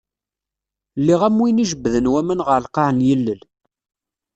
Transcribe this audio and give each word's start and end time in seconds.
Lliɣ 0.99 1.21
am 1.27 1.37
win 1.41 1.63
i 1.63 1.65
jebden 1.71 2.09
waman 2.13 2.43
ɣer 2.47 2.59
lqaɛ 2.65 2.89
n 2.91 3.05
yilel. 3.07 3.41